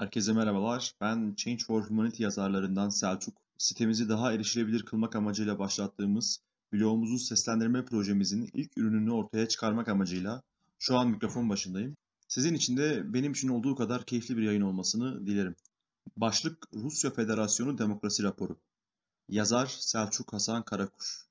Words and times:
Herkese 0.00 0.32
merhabalar. 0.32 0.94
Ben 1.00 1.34
Change 1.36 1.64
for 1.64 1.82
Humanity 1.82 2.22
yazarlarından 2.22 2.88
Selçuk. 2.88 3.34
Sitemizi 3.58 4.08
daha 4.08 4.32
erişilebilir 4.32 4.82
kılmak 4.82 5.16
amacıyla 5.16 5.58
başlattığımız 5.58 6.40
blogumuzu 6.72 7.18
seslendirme 7.18 7.84
projemizin 7.84 8.50
ilk 8.54 8.78
ürününü 8.78 9.12
ortaya 9.12 9.48
çıkarmak 9.48 9.88
amacıyla 9.88 10.42
şu 10.78 10.98
an 10.98 11.08
mikrofon 11.08 11.48
başındayım. 11.48 11.96
Sizin 12.28 12.54
için 12.54 12.76
de 12.76 13.14
benim 13.14 13.32
için 13.32 13.48
olduğu 13.48 13.74
kadar 13.74 14.04
keyifli 14.04 14.36
bir 14.36 14.42
yayın 14.42 14.60
olmasını 14.60 15.26
dilerim. 15.26 15.54
Başlık 16.16 16.68
Rusya 16.74 17.10
Federasyonu 17.10 17.78
Demokrasi 17.78 18.22
Raporu. 18.22 18.56
Yazar 19.28 19.66
Selçuk 19.66 20.32
Hasan 20.32 20.64
Karakuş. 20.64 21.26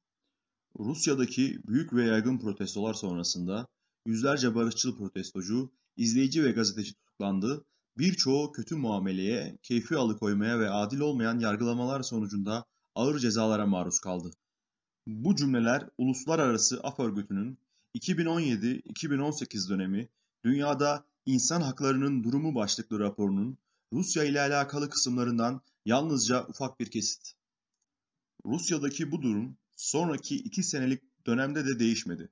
Rusya'daki 0.80 1.60
büyük 1.68 1.94
ve 1.94 2.06
yaygın 2.06 2.38
protestolar 2.38 2.94
sonrasında 2.94 3.68
yüzlerce 4.06 4.56
barışçıl 4.56 4.98
protestocu, 4.98 5.72
izleyici 5.98 6.44
ve 6.44 6.52
gazeteci 6.52 6.94
tutuklandı 6.94 7.66
birçoğu 8.00 8.52
kötü 8.52 8.76
muameleye, 8.76 9.58
keyfi 9.64 9.98
alıkoymaya 9.98 10.60
ve 10.60 10.70
adil 10.70 11.00
olmayan 11.00 11.40
yargılamalar 11.40 12.04
sonucunda 12.04 12.66
ağır 12.96 13.20
cezalara 13.20 13.66
maruz 13.66 14.00
kaldı. 14.00 14.32
Bu 15.08 15.36
cümleler 15.36 15.90
Uluslararası 15.98 16.80
Af 16.84 17.00
Örgütü'nün 17.00 17.58
2017-2018 17.96 19.70
dönemi 19.70 20.10
Dünyada 20.46 21.06
İnsan 21.26 21.62
Haklarının 21.62 22.24
Durumu 22.24 22.56
başlıklı 22.56 23.00
raporunun 23.00 23.58
Rusya 23.94 24.24
ile 24.24 24.42
alakalı 24.42 24.90
kısımlarından 24.90 25.62
yalnızca 25.86 26.46
ufak 26.48 26.80
bir 26.80 26.92
kesit. 26.92 27.34
Rusya'daki 28.46 29.12
bu 29.12 29.22
durum 29.22 29.58
sonraki 29.76 30.36
iki 30.36 30.64
senelik 30.64 31.26
dönemde 31.28 31.66
de 31.66 31.80
değişmedi. 31.80 32.30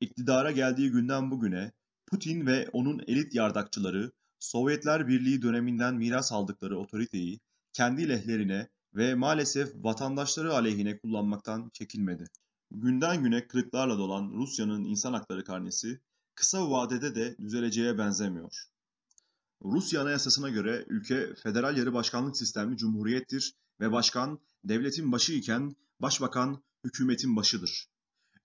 İktidara 0.00 0.50
geldiği 0.50 0.90
günden 0.90 1.30
bugüne 1.30 1.72
Putin 2.06 2.46
ve 2.46 2.68
onun 2.72 3.04
elit 3.06 3.34
yardakçıları 3.34 4.12
Sovyetler 4.38 5.08
Birliği 5.08 5.42
döneminden 5.42 5.94
miras 5.94 6.32
aldıkları 6.32 6.78
otoriteyi 6.78 7.40
kendi 7.72 8.08
lehlerine 8.08 8.68
ve 8.94 9.14
maalesef 9.14 9.74
vatandaşları 9.74 10.54
aleyhine 10.54 10.98
kullanmaktan 10.98 11.70
çekinmedi. 11.72 12.24
Günden 12.70 13.22
güne 13.22 13.46
kırıklarla 13.46 13.98
dolan 13.98 14.32
Rusya'nın 14.32 14.84
insan 14.84 15.12
hakları 15.12 15.44
karnesi 15.44 16.00
kısa 16.34 16.70
vadede 16.70 17.14
de 17.14 17.36
düzeleceğe 17.38 17.98
benzemiyor. 17.98 18.64
Rusya 19.64 20.02
Anayasası'na 20.02 20.48
göre 20.48 20.84
ülke 20.88 21.34
federal 21.34 21.76
yarı 21.76 21.94
başkanlık 21.94 22.36
sistemli 22.36 22.76
cumhuriyettir 22.76 23.54
ve 23.80 23.92
başkan 23.92 24.40
devletin 24.64 25.12
başı 25.12 25.32
iken 25.32 25.76
başbakan 26.00 26.62
hükümetin 26.84 27.36
başıdır. 27.36 27.88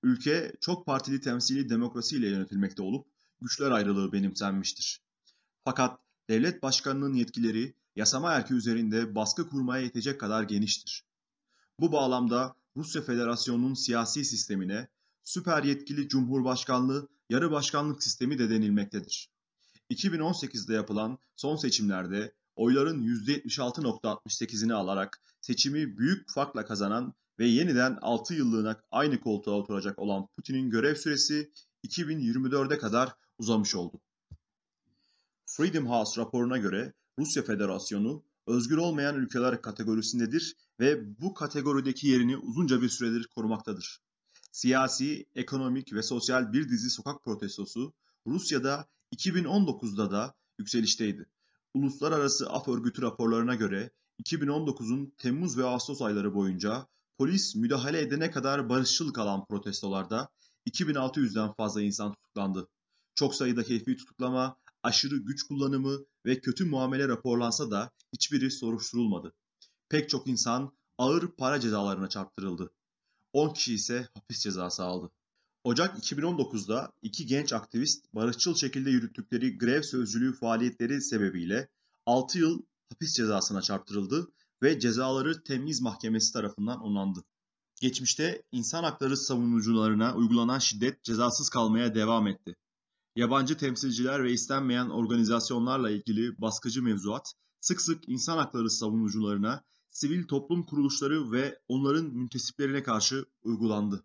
Ülke 0.04 0.54
çok 0.62 0.86
partili 0.86 1.22
temsili 1.22 1.70
demokrasiyle 1.70 2.30
yönetilmekte 2.30 2.82
olup 2.82 3.08
güçler 3.42 3.72
ayrılığı 3.72 4.12
benimsenmiştir. 4.12 5.02
Fakat 5.66 6.00
devlet 6.30 6.64
başkanının 6.64 7.14
yetkileri 7.14 7.76
yasama 7.96 8.32
erki 8.32 8.54
üzerinde 8.54 9.16
baskı 9.16 9.50
kurmaya 9.50 9.84
yetecek 9.84 10.20
kadar 10.20 10.44
geniştir. 10.44 11.06
Bu 11.80 11.92
bağlamda 11.92 12.56
Rusya 12.76 13.02
Federasyonu'nun 13.02 13.74
siyasi 13.74 14.26
sistemine 14.26 14.88
süper 15.24 15.64
yetkili 15.64 16.08
cumhurbaşkanlığı 16.08 17.08
yarı 17.30 17.52
başkanlık 17.52 18.04
sistemi 18.04 18.40
de 18.40 18.50
denilmektedir. 18.50 19.30
2018'de 19.90 20.74
yapılan 20.74 21.18
son 21.36 21.56
seçimlerde 21.56 22.34
oyların 22.56 23.04
%76.68'ini 23.04 24.74
alarak 24.74 25.22
seçimi 25.42 25.98
büyük 25.98 26.30
farkla 26.30 26.66
kazanan 26.66 27.14
ve 27.40 27.48
yeniden 27.48 27.98
6 28.02 28.34
yıllığına 28.34 28.82
aynı 28.92 29.20
koltuğa 29.20 29.56
oturacak 29.56 30.00
olan 30.00 30.28
Putin'in 30.28 30.70
görev 30.70 30.96
süresi 30.96 31.52
2024'e 31.88 32.78
kadar 32.78 33.16
uzamış 33.38 33.76
oldu. 33.76 34.02
Freedom 35.54 35.88
House 35.90 36.22
raporuna 36.22 36.58
göre 36.58 36.94
Rusya 37.20 37.44
Federasyonu 37.44 38.24
özgür 38.48 38.78
olmayan 38.78 39.16
ülkeler 39.16 39.62
kategorisindedir 39.62 40.56
ve 40.80 41.20
bu 41.22 41.34
kategorideki 41.34 42.08
yerini 42.08 42.38
uzunca 42.38 42.82
bir 42.82 42.90
süredir 42.90 43.28
korumaktadır. 43.28 44.02
Siyasi, 44.52 45.26
ekonomik 45.36 45.94
ve 45.94 46.04
sosyal 46.04 46.54
bir 46.54 46.70
dizi 46.70 46.90
sokak 46.90 47.24
protestosu 47.24 47.94
Rusya'da 48.28 48.88
2019'da 49.16 50.12
da 50.12 50.36
yükselişteydi. 50.60 51.26
Uluslararası 51.74 52.50
Af 52.50 52.68
Örgütü 52.68 53.02
raporlarına 53.02 53.56
göre 53.56 53.92
2019'un 54.24 55.14
Temmuz 55.18 55.58
ve 55.58 55.66
Ağustos 55.66 56.02
ayları 56.02 56.34
boyunca 56.34 56.88
polis 57.18 57.56
müdahale 57.56 58.02
edene 58.02 58.32
kadar 58.32 58.70
barışçıl 58.70 59.14
kalan 59.14 59.46
protestolarda 59.46 60.30
2600'den 60.70 61.54
fazla 61.54 61.82
insan 61.82 62.14
tutuklandı. 62.14 62.68
Çok 63.16 63.36
sayıda 63.36 63.64
keyfi 63.64 63.98
tutuklama, 63.98 64.61
aşırı 64.84 65.18
güç 65.18 65.44
kullanımı 65.44 66.06
ve 66.26 66.40
kötü 66.40 66.66
muamele 66.66 67.08
raporlansa 67.08 67.72
da 67.72 67.92
hiçbiri 68.14 68.52
soruşturulmadı. 68.52 69.34
Pek 69.90 70.10
çok 70.10 70.28
insan 70.28 70.72
ağır 70.98 71.28
para 71.28 71.60
cezalarına 71.60 72.10
çarptırıldı. 72.10 72.72
10 73.34 73.54
kişi 73.54 73.74
ise 73.74 74.10
hapis 74.14 74.40
cezası 74.40 74.84
aldı. 74.84 75.12
Ocak 75.64 75.98
2019'da 75.98 76.92
iki 77.02 77.26
genç 77.26 77.54
aktivist 77.54 78.14
barışçıl 78.14 78.56
şekilde 78.56 78.90
yürüttükleri 78.90 79.58
grev 79.58 79.82
sözcülüğü 79.82 80.34
faaliyetleri 80.34 81.02
sebebiyle 81.02 81.68
6 82.06 82.40
yıl 82.40 82.62
hapis 82.90 83.14
cezasına 83.14 83.62
çarptırıldı 83.62 84.32
ve 84.64 84.80
cezaları 84.80 85.44
Temiz 85.44 85.82
Mahkemesi 85.82 86.34
tarafından 86.34 86.82
onandı. 86.82 87.24
Geçmişte 87.82 88.44
insan 88.52 88.84
hakları 88.84 89.18
savunucularına 89.18 90.16
uygulanan 90.16 90.60
şiddet 90.60 91.04
cezasız 91.04 91.50
kalmaya 91.50 91.96
devam 91.96 92.28
etti 92.28 92.56
yabancı 93.16 93.58
temsilciler 93.58 94.24
ve 94.24 94.32
istenmeyen 94.32 94.90
organizasyonlarla 94.90 95.90
ilgili 95.92 96.42
baskıcı 96.42 96.84
mevzuat 96.84 97.34
sık 97.62 97.82
sık 97.82 98.10
insan 98.10 98.38
hakları 98.38 98.70
savunucularına, 98.70 99.64
sivil 99.90 100.28
toplum 100.28 100.66
kuruluşları 100.66 101.32
ve 101.32 101.60
onların 101.68 102.06
müntesiplerine 102.06 102.84
karşı 102.84 103.26
uygulandı. 103.44 104.04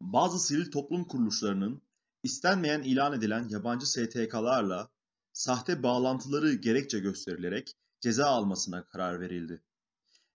Bazı 0.00 0.38
sivil 0.38 0.70
toplum 0.70 1.04
kuruluşlarının 1.04 1.82
istenmeyen 2.22 2.82
ilan 2.82 3.12
edilen 3.12 3.48
yabancı 3.48 3.86
STK'larla 3.86 4.90
sahte 5.32 5.82
bağlantıları 5.82 6.54
gerekçe 6.54 6.98
gösterilerek 6.98 7.74
ceza 8.00 8.26
almasına 8.26 8.84
karar 8.84 9.20
verildi. 9.20 9.62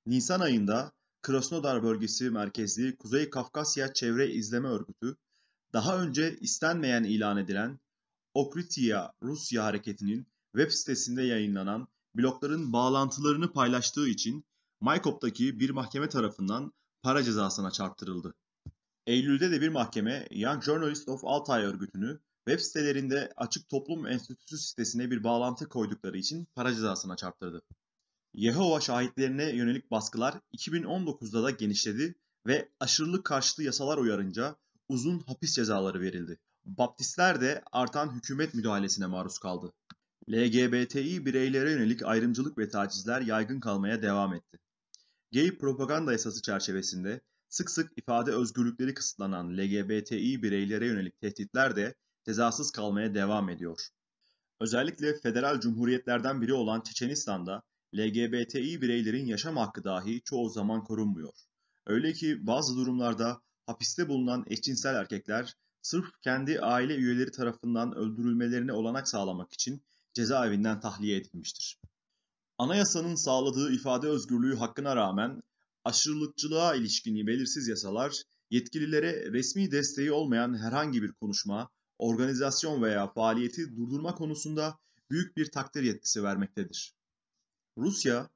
Nisan 0.06 0.40
ayında 0.40 0.92
Krasnodar 1.22 1.84
bölgesi 1.84 2.30
merkezli 2.30 2.98
Kuzey 2.98 3.30
Kafkasya 3.30 3.94
Çevre 3.94 4.32
İzleme 4.32 4.68
Örgütü 4.68 5.18
daha 5.74 6.02
önce 6.02 6.38
istenmeyen 6.41 7.03
ilan 7.03 7.38
edilen 7.38 7.80
Okritia 8.34 9.12
Rusya 9.24 9.63
hareketinin 9.63 10.28
web 10.56 10.72
sitesinde 10.72 11.24
yayınlanan 11.24 11.88
blokların 12.16 12.74
bağlantılarını 12.74 13.53
paylaştığı 13.53 14.07
için 14.07 14.46
Maykop'taki 14.81 15.59
bir 15.59 15.69
mahkeme 15.69 16.09
tarafından 16.09 16.74
para 17.02 17.24
cezasına 17.24 17.72
çarptırıldı. 17.72 18.34
Eylül'de 19.07 19.52
de 19.52 19.62
bir 19.62 19.69
mahkeme 19.69 20.28
Young 20.31 20.63
Journalist 20.63 21.09
of 21.09 21.22
Altay 21.24 21.63
örgütünü 21.63 22.19
web 22.47 22.59
sitelerinde 22.59 23.34
Açık 23.38 23.69
Toplum 23.69 24.07
Enstitüsü 24.07 24.57
sitesine 24.57 25.12
bir 25.12 25.24
bağlantı 25.24 25.69
koydukları 25.69 26.18
için 26.18 26.47
para 26.56 26.74
cezasına 26.74 27.16
çarptırdı. 27.16 27.62
Yehova 28.34 28.81
şahitlerine 28.81 29.56
yönelik 29.56 29.91
baskılar 29.91 30.36
2019'da 30.53 31.44
da 31.44 31.51
genişledi 31.51 32.16
ve 32.47 32.69
aşırılık 32.80 33.25
karşıtı 33.25 33.63
yasalar 33.63 33.97
uyarınca 33.97 34.56
uzun 34.90 35.20
hapis 35.20 35.56
cezaları 35.56 36.02
verildi. 36.02 36.40
Baptistler 36.66 37.42
de 37.42 37.62
artan 37.72 38.16
hükümet 38.16 38.54
müdahalesine 38.54 39.06
maruz 39.06 39.40
kaldı. 39.40 39.74
LGBTİ 40.30 41.26
bireylere 41.26 41.72
yönelik 41.72 42.06
ayrımcılık 42.06 42.58
ve 42.58 42.69
tacizler 42.69 43.22
yaygın 43.22 43.60
kalmaya 43.60 44.02
devam 44.02 44.34
etti. 44.34 44.60
Gay 45.34 45.58
propaganda 45.58 46.12
yasası 46.12 46.42
çerçevesinde 46.42 47.22
sık 47.50 47.69
sık 47.69 47.98
ifade 47.98 48.31
özgürlükleri 48.31 48.94
kısıtlanan 48.94 49.58
LGBTİ 49.58 50.44
bireylere 50.44 50.88
yönelik 50.88 51.22
tehditler 51.22 51.75
de 51.75 51.96
cezasız 52.25 52.72
kalmaya 52.72 53.13
devam 53.13 53.50
ediyor. 53.50 53.88
Özellikle 54.62 55.19
federal 55.19 55.60
cumhuriyetlerden 55.60 56.42
biri 56.42 56.54
olan 56.54 56.81
Çeçenistan'da 56.81 57.63
LGBTİ 57.96 58.81
bireylerin 58.81 59.25
yaşam 59.25 59.58
hakkı 59.58 59.84
dahi 59.84 60.22
çoğu 60.22 60.50
zaman 60.50 60.84
korunmuyor. 60.84 61.34
Öyle 61.88 62.13
ki 62.13 62.48
bazı 62.48 62.75
durumlarda 62.78 63.42
hapiste 63.69 64.07
bulunan 64.07 64.45
eşcinsel 64.48 64.95
erkekler 64.95 65.56
sırf 65.81 66.06
kendi 66.21 66.62
aile 66.62 66.95
üyeleri 66.95 67.31
tarafından 67.31 67.95
öldürülmelerine 67.95 68.74
olanak 68.74 69.07
sağlamak 69.07 69.54
için 69.54 69.81
cezaevinden 70.13 70.80
tahliye 70.80 71.18
edilmiştir. 71.18 71.80
Anayasanın 72.57 73.16
sağladığı 73.16 73.74
ifade 73.74 74.07
özgürlüğü 74.07 74.56
hakkına 74.56 74.95
rağmen 74.95 75.42
aşırılıkçılığa 75.83 76.75
ilişkin 76.75 77.27
belirsiz 77.27 77.68
yasalar 77.68 78.24
yetkililere 78.50 79.31
resmi 79.31 79.72
desteği 79.72 80.12
olmayan 80.12 80.57
herhangi 80.57 81.04
bir 81.04 81.12
konuşma, 81.12 81.69
organizasyon 81.98 82.81
veya 82.81 83.13
faaliyeti 83.13 83.75
durdurma 83.75 84.15
konusunda 84.15 84.77
büyük 85.10 85.38
bir 85.38 85.51
takdir 85.51 85.83
yetkisi 85.83 86.24
vermektedir. 86.24 86.94
Rusya, 87.77 88.30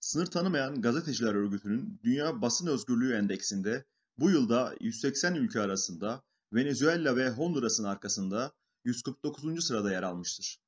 sınır 0.00 0.26
tanımayan 0.26 0.80
gazeteciler 0.80 1.34
örgütünün 1.34 2.00
Dünya 2.04 2.42
Basın 2.42 2.66
Özgürlüğü 2.66 3.14
Endeksinde 3.14 3.84
bu 4.18 4.30
yılda 4.30 4.74
180 4.80 5.34
ülke 5.34 5.60
arasında 5.60 6.22
Venezuela 6.52 7.16
ve 7.16 7.30
Honduras'ın 7.30 7.84
arkasında 7.84 8.52
149. 8.84 9.64
sırada 9.64 9.92
yer 9.92 10.02
almıştır. 10.02 10.58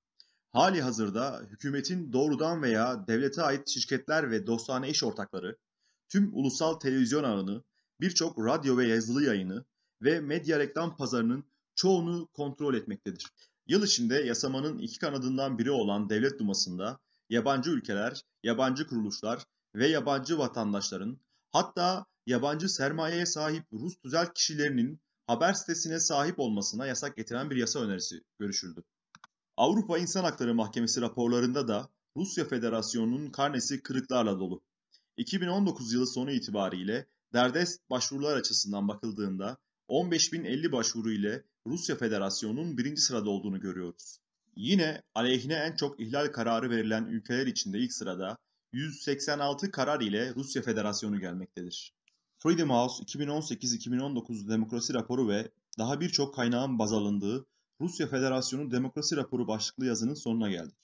Hali 0.53 0.83
hazırda 0.83 1.43
hükümetin 1.51 2.13
doğrudan 2.13 2.63
veya 2.63 3.07
devlete 3.07 3.43
ait 3.43 3.69
şirketler 3.69 4.31
ve 4.31 4.47
dostane 4.47 4.91
iş 4.91 5.05
ortakları, 5.05 5.57
tüm 6.09 6.31
ulusal 6.33 6.75
televizyon 6.75 7.25
ağını, 7.25 7.63
birçok 8.01 8.39
radyo 8.39 8.77
ve 8.77 8.87
yazılı 8.87 9.25
yayını 9.25 9.65
ve 10.03 10.21
medya 10.21 10.59
reklam 10.59 10.97
pazarının 10.97 11.45
çoğunu 11.75 12.27
kontrol 12.27 12.75
etmektedir. 12.75 13.27
Yıl 13.67 13.83
içinde 13.83 14.15
yasamanın 14.15 14.79
iki 14.79 14.99
kanadından 14.99 15.59
biri 15.59 15.71
olan 15.71 16.11
Devlet 16.11 16.39
Duması'nda 16.39 16.99
yabancı 17.29 17.71
ülkeler, 17.71 18.23
yabancı 18.43 18.87
kuruluşlar 18.87 19.45
ve 19.75 19.87
yabancı 19.87 20.39
vatandaşların 20.39 21.19
hatta 21.51 22.07
yabancı 22.31 22.69
sermayeye 22.69 23.27
sahip 23.27 23.65
Rus 23.73 23.97
tüzel 24.03 24.33
kişilerinin 24.35 25.01
haber 25.27 25.53
sitesine 25.53 26.01
sahip 26.01 26.39
olmasına 26.39 26.87
yasak 26.87 27.17
getiren 27.17 27.51
bir 27.51 27.57
yasa 27.57 27.81
önerisi 27.81 28.21
görüşüldü. 28.39 28.83
Avrupa 29.57 29.99
İnsan 29.99 30.25
Hakları 30.25 30.55
Mahkemesi 30.55 31.01
raporlarında 31.01 31.69
da 31.69 31.89
Rusya 32.17 32.45
Federasyonu'nun 32.45 33.31
karnesi 33.31 33.83
kırıklarla 33.83 34.39
dolu. 34.39 34.63
2019 35.17 35.93
yılı 35.93 36.07
sonu 36.07 36.31
itibariyle 36.31 37.07
derdest 37.33 37.91
başvurular 37.91 38.37
açısından 38.37 38.89
bakıldığında 38.89 39.57
15.050 39.89 40.73
başvuru 40.73 41.13
ile 41.13 41.45
Rusya 41.67 41.97
Federasyonu'nun 41.97 42.79
birinci 42.79 43.01
sırada 43.01 43.31
olduğunu 43.31 43.61
görüyoruz. 43.61 44.19
Yine 44.57 45.03
aleyhine 45.15 45.55
en 45.55 45.77
çok 45.77 46.01
ihlal 46.01 46.27
kararı 46.27 46.71
verilen 46.71 47.05
ülkeler 47.05 47.47
içinde 47.47 47.79
ilk 47.79 47.93
sırada 47.93 48.39
186 48.73 49.71
karar 49.71 50.01
ile 50.01 50.35
Rusya 50.35 50.63
Federasyonu 50.63 51.21
gelmektedir. 51.21 51.95
Freedom 52.43 52.71
House 52.71 53.05
2018-2019 53.05 54.49
demokrasi 54.49 54.95
raporu 54.95 55.29
ve 55.29 55.51
daha 55.79 56.01
birçok 56.01 56.35
kaynağın 56.35 56.79
baz 56.79 56.93
alındığı 56.93 57.47
Rusya 57.81 58.07
Federasyonu 58.07 58.71
Demokrasi 58.71 59.17
Raporu 59.17 59.49
başlıklı 59.49 59.87
yazının 59.87 60.15
sonuna 60.15 60.51
geldik. 60.51 60.77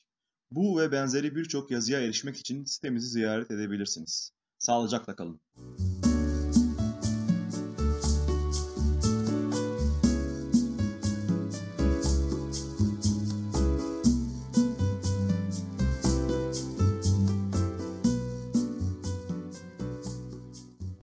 Bu 0.50 0.78
ve 0.78 0.92
benzeri 0.92 1.36
birçok 1.36 1.70
yazıya 1.70 2.00
erişmek 2.00 2.36
için 2.36 2.64
sitemizi 2.64 3.08
ziyaret 3.08 3.50
edebilirsiniz. 3.50 4.32
Sağlıcakla 4.58 5.16
kalın. 5.16 5.40